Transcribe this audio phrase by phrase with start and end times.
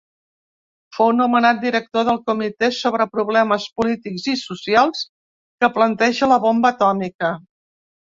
[0.97, 5.03] Fou nomenat director del Comitè sobre problemes polítics i socials
[5.65, 7.31] que planteja la bomba atòmica.